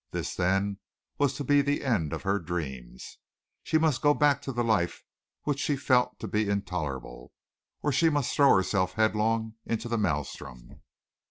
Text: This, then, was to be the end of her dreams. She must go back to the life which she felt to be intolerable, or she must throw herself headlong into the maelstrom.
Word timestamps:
This, 0.09 0.33
then, 0.33 0.79
was 1.19 1.35
to 1.35 1.43
be 1.43 1.61
the 1.61 1.83
end 1.85 2.11
of 2.11 2.23
her 2.23 2.39
dreams. 2.39 3.19
She 3.61 3.77
must 3.77 4.01
go 4.01 4.15
back 4.15 4.41
to 4.41 4.51
the 4.51 4.63
life 4.63 5.03
which 5.43 5.59
she 5.59 5.75
felt 5.75 6.17
to 6.21 6.27
be 6.27 6.49
intolerable, 6.49 7.33
or 7.83 7.91
she 7.91 8.09
must 8.09 8.35
throw 8.35 8.49
herself 8.55 8.93
headlong 8.93 9.57
into 9.67 9.87
the 9.87 9.99
maelstrom. 9.99 10.81